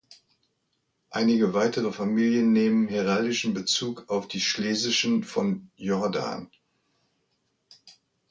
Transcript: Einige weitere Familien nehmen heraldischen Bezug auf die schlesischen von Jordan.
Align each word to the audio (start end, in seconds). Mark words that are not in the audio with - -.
Einige 1.11 1.53
weitere 1.53 1.91
Familien 1.91 2.51
nehmen 2.51 2.87
heraldischen 2.87 3.53
Bezug 3.53 4.09
auf 4.09 4.27
die 4.27 4.41
schlesischen 4.41 5.23
von 5.23 5.69
Jordan. 5.75 6.49